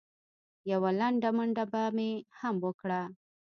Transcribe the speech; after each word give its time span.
یوه 0.71 0.89
لنډه 0.99 1.29
منډه 1.37 1.63
به 1.71 1.83
مې 1.95 2.09
هم 2.39 2.55
وکړه. 2.65 3.01